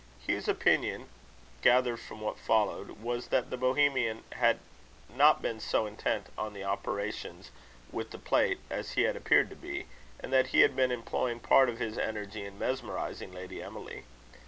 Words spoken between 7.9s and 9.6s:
with the plate, as he had appeared to